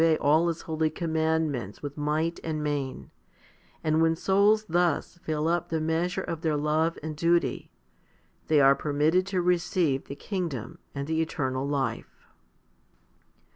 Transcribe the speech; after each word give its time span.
HOMILY 0.01 0.15
XXIX 0.15 0.19
221 0.19 0.33
all 0.41 0.47
His 0.47 0.61
holy 0.63 0.89
commandments 0.89 1.83
with 1.83 1.95
might 1.95 2.39
and 2.43 2.63
main; 2.63 3.11
and 3.83 4.01
when 4.01 4.15
souls 4.15 4.65
thus 4.67 5.19
fill 5.21 5.47
up 5.47 5.69
the 5.69 5.79
measure 5.79 6.23
of 6.23 6.41
their 6.41 6.57
love 6.57 6.97
and 7.03 7.15
duty, 7.15 7.69
they 8.47 8.59
are 8.59 8.73
permitted 8.73 9.27
to 9.27 9.43
receive 9.43 10.05
the 10.05 10.15
kingdom 10.15 10.79
and 10.95 11.05
the 11.05 11.21
eternal 11.21 11.67
life. 11.67 12.25